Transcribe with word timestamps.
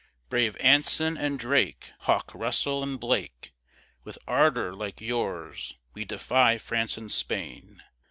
Brave 0.29 0.57
Anson, 0.59 1.15
and 1.15 1.37
Drake, 1.37 1.91
Hawke, 1.99 2.33
Russell, 2.33 2.81
and 2.81 2.99
Blake, 2.99 3.53
With 4.03 4.17
ardor 4.27 4.73
like 4.73 4.99
yours, 4.99 5.75
we 5.93 6.05
defy 6.05 6.57
France 6.57 6.97
and 6.97 7.11
Spain! 7.11 7.83